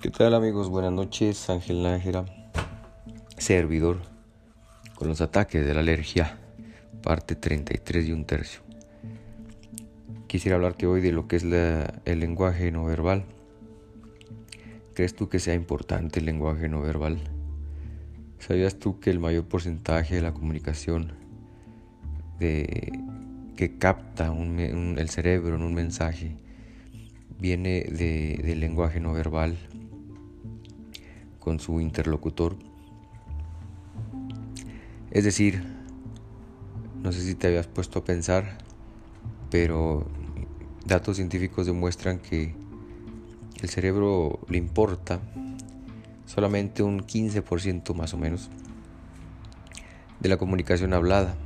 [0.00, 0.68] ¿Qué tal amigos?
[0.68, 2.26] Buenas noches, Ángel Nájera,
[3.38, 4.02] servidor,
[4.94, 6.38] con los ataques de la alergia,
[7.02, 8.60] parte 33 y un tercio.
[10.26, 13.24] Quisiera hablarte hoy de lo que es el lenguaje no verbal.
[14.92, 17.18] ¿Crees tú que sea importante el lenguaje no verbal?
[18.38, 21.12] ¿Sabías tú que el mayor porcentaje de la comunicación
[22.38, 22.92] de,
[23.56, 26.36] que capta el cerebro en un mensaje
[27.40, 29.56] viene del lenguaje no verbal
[31.46, 32.56] con su interlocutor.
[35.12, 35.62] Es decir,
[37.04, 38.58] no sé si te habías puesto a pensar,
[39.48, 40.04] pero
[40.86, 42.52] datos científicos demuestran que
[43.62, 45.20] el cerebro le importa
[46.24, 48.50] solamente un 15% más o menos
[50.18, 51.36] de la comunicación hablada.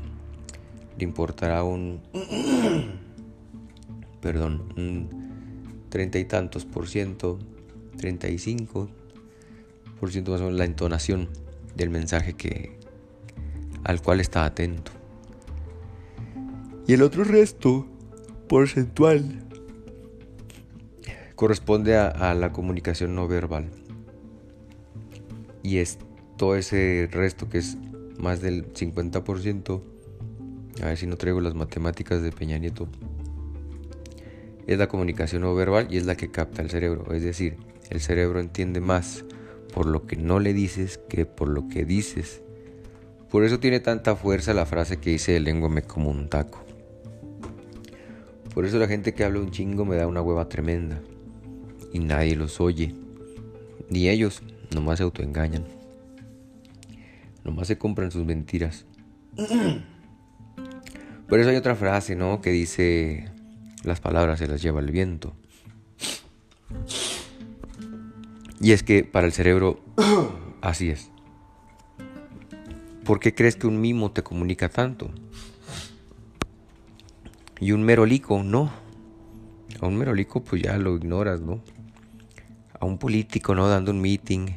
[0.96, 2.01] Le importará un,
[4.23, 5.10] perdón, un
[5.90, 7.38] treinta y tantos por ciento,
[7.98, 8.99] 35 por ciento
[10.02, 11.29] más o menos la entonación
[11.76, 12.79] del mensaje que,
[13.84, 14.92] al cual está atento.
[16.87, 17.87] Y el otro resto
[18.48, 19.45] porcentual
[21.37, 23.70] corresponde a, la comunicación no verbal.
[25.62, 25.98] Y es
[26.37, 27.76] todo ese resto que es
[28.18, 29.82] más del 50%,
[30.82, 32.88] a ver si no traigo las matemáticas de Peña Nieto,
[34.66, 37.12] es la comunicación no verbal y es la que capta el cerebro.
[37.12, 37.57] Es decir,
[37.90, 39.24] el cerebro entiende más
[39.71, 42.43] por lo que no le dices que por lo que dices.
[43.30, 46.65] Por eso tiene tanta fuerza la frase que dice el lengua me como un taco.
[48.54, 51.01] Por eso la gente que habla un chingo me da una hueva tremenda.
[51.93, 52.95] Y nadie los oye.
[53.88, 54.43] Ni ellos,
[54.74, 55.65] nomás se autoengañan.
[57.45, 58.85] Nomás se compran sus mentiras.
[61.29, 62.41] Por eso hay otra frase, ¿no?
[62.41, 63.30] Que dice,
[63.85, 65.34] las palabras se las lleva el viento.
[68.61, 69.81] Y es que para el cerebro
[70.61, 71.11] así es.
[73.04, 75.10] ¿Por qué crees que un mimo te comunica tanto?
[77.59, 78.70] Y un merolico, no.
[79.81, 81.62] A un merolico pues ya lo ignoras, ¿no?
[82.78, 83.66] A un político, ¿no?
[83.66, 84.49] Dando un meeting.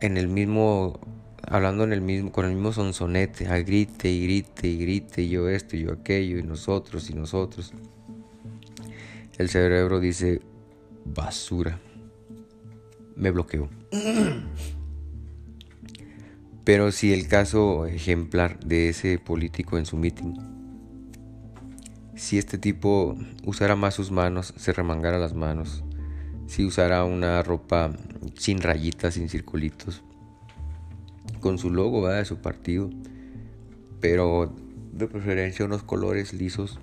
[0.00, 1.00] En el mismo,
[1.44, 5.28] hablando en el mismo, con el mismo sonsonete, a grite y grite y grite, y
[5.30, 7.72] yo esto y yo aquello, y nosotros y nosotros.
[9.36, 10.40] El cerebro dice,
[11.04, 11.80] basura
[13.16, 13.68] me bloqueó.
[16.64, 20.34] Pero si el caso ejemplar de ese político en su meeting,
[22.14, 25.82] si este tipo usara más sus manos, se remangara las manos,
[26.46, 27.92] si usara una ropa
[28.38, 30.02] sin rayitas, sin circulitos,
[31.40, 32.90] con su logo de su partido,
[34.00, 34.54] pero
[34.92, 36.78] de preferencia unos colores lisos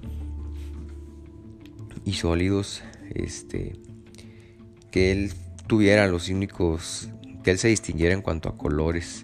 [2.03, 3.79] y sólidos, este,
[4.91, 5.31] que él
[5.69, 7.09] tuviera los únicos,
[7.43, 9.23] que él se distinguiera en cuanto a colores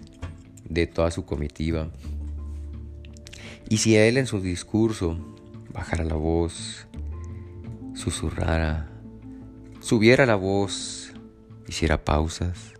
[0.64, 1.90] de toda su comitiva.
[3.68, 5.18] Y si él en su discurso
[5.74, 6.86] bajara la voz,
[7.94, 8.88] susurrara,
[9.80, 11.12] subiera la voz,
[11.66, 12.74] hiciera pausas,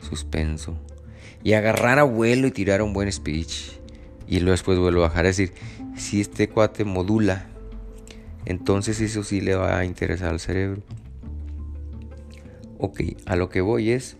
[0.00, 0.78] suspenso,
[1.44, 3.72] y agarrara vuelo y tirara un buen speech,
[4.26, 5.54] y luego después vuelvo a bajar, es decir,
[5.94, 7.50] si este cuate modula,
[8.46, 10.82] entonces eso sí le va a interesar al cerebro.
[12.82, 14.16] Ok, a lo que voy es,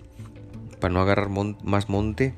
[0.81, 2.35] para no agarrar más monte,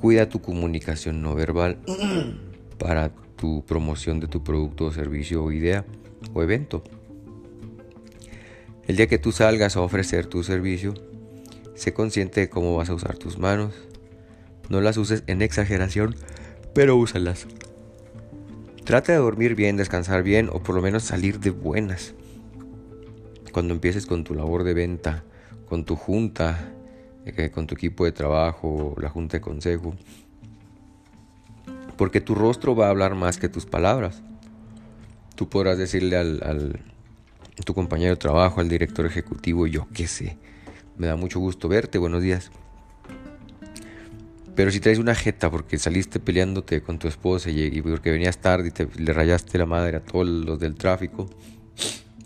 [0.00, 1.78] cuida tu comunicación no verbal
[2.78, 5.84] para tu promoción de tu producto o servicio o idea
[6.32, 6.84] o evento.
[8.86, 10.94] El día que tú salgas a ofrecer tu servicio,
[11.74, 13.74] sé consciente de cómo vas a usar tus manos.
[14.68, 16.14] No las uses en exageración,
[16.72, 17.48] pero úsalas.
[18.84, 22.14] Trata de dormir bien, descansar bien o por lo menos salir de buenas
[23.56, 25.24] cuando empieces con tu labor de venta,
[25.66, 26.74] con tu junta,
[27.24, 29.94] eh, con tu equipo de trabajo, la junta de consejo.
[31.96, 34.22] Porque tu rostro va a hablar más que tus palabras.
[35.36, 36.80] Tú podrás decirle al,
[37.64, 40.36] tu compañero de trabajo, al director ejecutivo, yo qué sé,
[40.98, 42.50] me da mucho gusto verte, buenos días.
[44.54, 48.68] Pero si traes una jeta porque saliste peleándote con tu esposa y porque venías tarde
[48.68, 51.26] y te, le rayaste la madre a todos los del tráfico,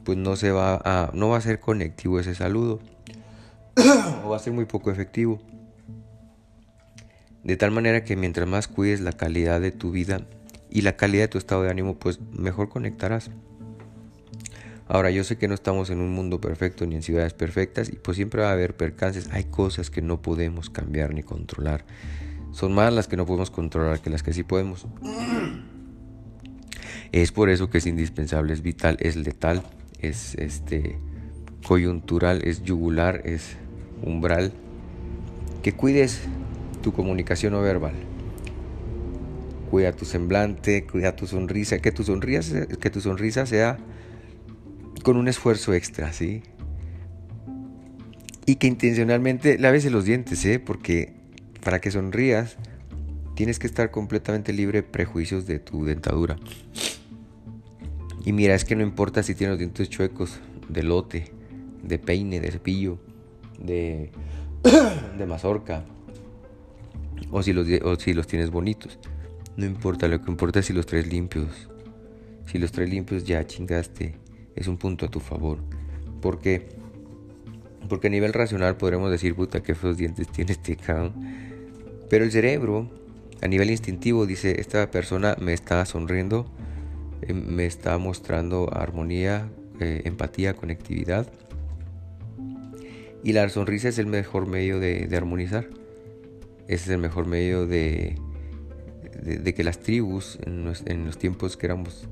[0.05, 2.81] pues no se va a, no va a ser conectivo ese saludo.
[4.25, 5.41] o va a ser muy poco efectivo.
[7.45, 10.27] De tal manera que mientras más cuides la calidad de tu vida
[10.69, 13.31] y la calidad de tu estado de ánimo, pues mejor conectarás.
[14.89, 17.97] Ahora, yo sé que no estamos en un mundo perfecto ni en ciudades perfectas y
[17.97, 19.29] pues siempre va a haber percances.
[19.33, 21.85] Hay cosas que no podemos cambiar ni controlar.
[22.53, 24.87] Son más las que no podemos controlar que las que sí podemos.
[27.13, 29.63] Es por eso que es indispensable, es vital, es letal
[30.03, 30.99] es este
[31.67, 33.57] coyuntural, es yugular, es
[34.03, 34.53] umbral.
[35.63, 36.23] Que cuides
[36.83, 37.95] tu comunicación no verbal.
[39.71, 43.79] Cuida tu semblante, cuida tu sonrisa, que tu sonrisa, que tu sonrisa sea
[45.03, 46.43] con un esfuerzo extra, ¿sí?
[48.47, 50.59] Y que intencionalmente laves los dientes, ¿eh?
[50.59, 51.13] Porque
[51.63, 52.57] para que sonrías
[53.35, 56.37] tienes que estar completamente libre de prejuicios de tu dentadura.
[58.25, 61.33] Y mira, es que no importa si tienes los dientes chuecos, de lote,
[61.83, 62.99] de peine, de cepillo,
[63.59, 64.11] de,
[65.27, 65.85] mazorca,
[67.31, 68.99] o si, los, o si los tienes bonitos.
[69.57, 71.69] No importa, lo que importa es si los traes limpios.
[72.47, 74.15] Si los traes limpios ya chingaste.
[74.57, 75.59] Es un punto a tu favor.
[76.21, 76.69] ¿Por qué?
[77.89, 80.77] Porque a nivel racional podremos decir, puta, qué feos dientes tiene este.
[82.09, 82.91] Pero el cerebro,
[83.43, 86.47] a nivel instintivo, dice, esta persona me está sonriendo,
[87.23, 89.51] eh, me está mostrando armonía,
[89.81, 91.31] eh, empatía, conectividad.
[93.23, 95.69] Y la sonrisa es el mejor medio de, armonizar.
[96.67, 98.17] Ese es el mejor medio de,
[99.55, 102.09] que las tribus, en los, tiempos que éramos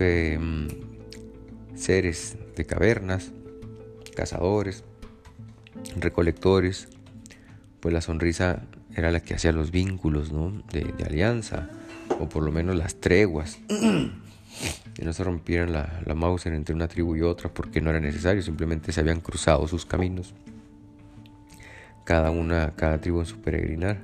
[0.00, 3.32] eh, mm, seres de cavernas,
[4.14, 4.84] cazadores,
[5.96, 6.88] recolectores,
[7.80, 10.32] pues la sonrisa era la que hacía los vínculos
[10.72, 11.70] de, alianza,
[12.18, 13.58] o por lo menos las treguas.
[14.94, 18.42] que no se rompieran la, la entre una tribu y otra porque no era necesario,
[18.42, 20.34] simplemente se habían cruzado sus caminos.
[22.04, 24.00] Cada una, cada tribu en su peregrinar.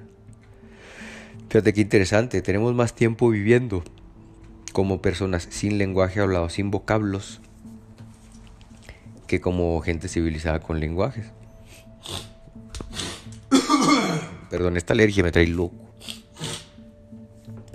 [1.49, 3.83] Fíjate qué interesante, tenemos más tiempo viviendo
[4.73, 7.41] como personas sin lenguaje hablado, sin vocablos,
[9.27, 11.27] que como gente civilizada con lenguajes.
[14.51, 15.84] Perdón, esta alergia me trae loco.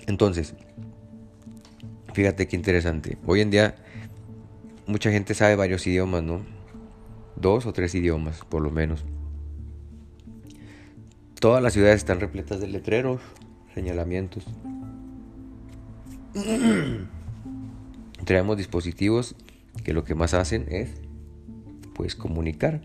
[0.09, 0.55] Entonces,
[2.15, 3.19] fíjate qué interesante.
[3.27, 3.75] Hoy en día
[4.87, 6.41] mucha gente sabe varios idiomas, ¿no?
[7.35, 9.05] Dos o tres idiomas, por lo menos.
[11.39, 13.21] Todas las ciudades están repletas de letreros,
[13.75, 14.47] señalamientos.
[18.25, 19.35] Traemos dispositivos
[19.83, 20.89] que lo que más hacen es
[21.93, 22.81] pues comunicar.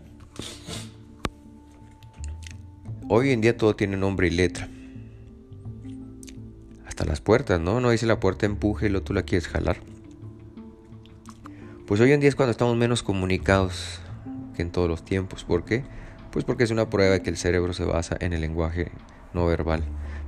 [3.09, 4.69] Hoy en día todo tiene nombre y letra.
[6.95, 7.81] Hasta las puertas, ¿no?
[7.81, 9.75] No dice la puerta empuje y luego tú la quieres jalar.
[11.85, 13.99] Pues hoy en día es cuando estamos menos comunicados
[14.55, 15.43] que en todos los tiempos.
[15.43, 15.83] ¿Por qué?
[16.31, 18.93] Pues porque es una prueba de que el cerebro se basa en el lenguaje
[19.33, 19.83] no verbal,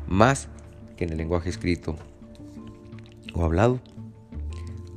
[0.07, 0.49] más
[0.97, 1.95] que en el lenguaje escrito
[3.33, 3.79] o hablado.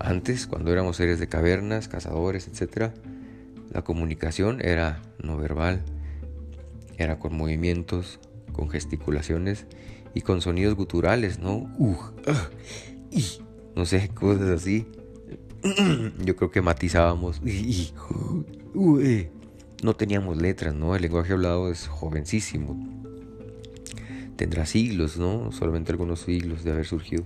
[0.01, 2.91] Antes, cuando éramos seres de cavernas, cazadores, etc.,
[3.71, 5.85] la comunicación era no verbal,
[6.99, 8.19] era con movimientos,
[8.53, 9.67] con gesticulaciones
[10.15, 11.71] y con sonidos guturales, ¿no?
[12.27, 12.51] Ah,
[13.77, 14.87] no sé, cosas así.
[16.25, 17.41] Yo creo que matizábamos.
[17.45, 19.31] Eh.
[19.83, 20.95] No teníamos letras, ¿no?
[20.95, 22.79] El lenguaje hablado es jovencísimo.
[24.37, 25.53] Tendrá siglos, ¿no?
[25.53, 27.25] Solamente algunos siglos de haber surgido.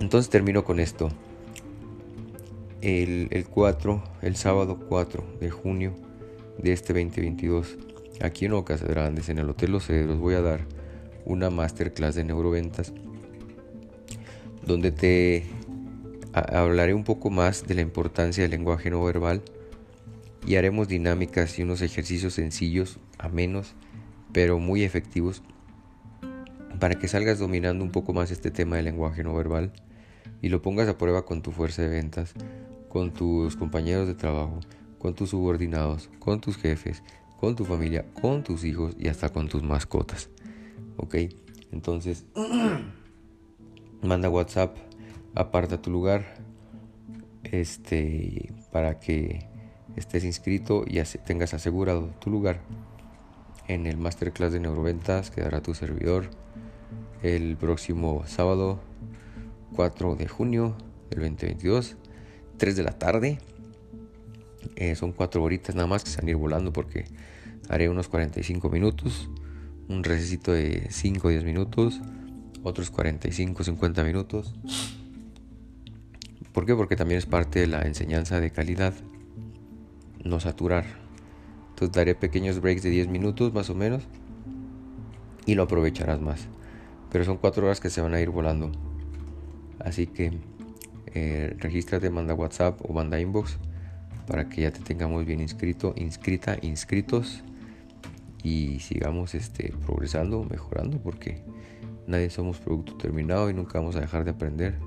[0.00, 1.10] Entonces termino con esto
[2.84, 5.94] el, 4, el sábado 4 de junio
[6.58, 7.78] de este 2022,
[8.24, 10.60] aquí en Ocas Grandes, en el Hotel Los Cedros, voy a dar
[11.24, 12.92] una masterclass de neuroventas
[14.66, 15.46] donde te
[16.32, 19.42] hablaré un poco más de la importancia del lenguaje no verbal
[20.46, 23.74] y haremos dinámicas y unos ejercicios sencillos, amenos,
[24.32, 25.42] pero muy efectivos
[26.80, 29.72] para que salgas dominando un poco más este tema del lenguaje no verbal
[30.42, 32.34] y lo pongas a prueba con tu fuerza de ventas
[32.94, 34.60] con tus compañeros de trabajo,
[35.00, 37.02] con tus subordinados, con tus jefes,
[37.44, 40.30] con tu familia, con tus hijos y hasta con tus mascotas.
[40.96, 41.16] ¿Ok?
[41.72, 42.24] Entonces,
[44.02, 44.78] manda WhatsApp,
[45.34, 46.36] aparta tu lugar,
[47.42, 49.46] este, para que
[49.94, 52.62] estés inscrito y tengas asegurado tu lugar
[53.68, 56.30] en el masterclass de neuroventas que dará tu servidor
[57.22, 58.80] el próximo sábado
[59.76, 60.76] 4 de junio
[61.10, 61.96] del 2022
[62.56, 63.38] 3 de la tarde.
[64.76, 67.04] Eh, son 4 horitas nada más que se van a ir volando porque
[67.68, 69.30] haré unos 45 minutos.
[69.88, 72.00] Un recesito de 5 o 10 minutos.
[72.62, 74.54] Otros 45 50 minutos.
[76.52, 76.74] ¿Por qué?
[76.74, 78.94] Porque también es parte de la enseñanza de calidad.
[80.24, 80.84] No saturar.
[81.70, 84.04] Entonces daré pequeños breaks de 10 minutos más o menos.
[85.46, 86.46] Y lo aprovecharás más.
[87.10, 88.72] Pero son 4 horas que se van a ir volando.
[89.78, 90.32] Así que
[91.12, 93.58] eh, regístrate, manda WhatsApp o manda inbox
[94.26, 97.44] para que ya te tengamos bien inscrito, inscrita, inscritos
[98.44, 101.42] y sigamos este, progresando, mejorando porque
[102.06, 104.78] nadie somos producto terminado y nunca vamos a dejar de aprender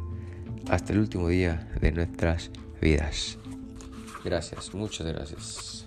[0.70, 3.38] hasta el último día de nuestras vidas.
[4.24, 5.87] Gracias, muchas gracias.